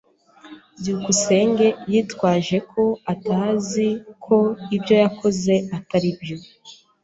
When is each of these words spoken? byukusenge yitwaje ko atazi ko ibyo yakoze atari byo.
byukusenge 0.79 1.67
yitwaje 1.91 2.57
ko 2.71 2.83
atazi 3.13 3.87
ko 4.23 4.37
ibyo 4.75 4.95
yakoze 5.03 5.53
atari 5.77 6.09
byo. 6.19 6.35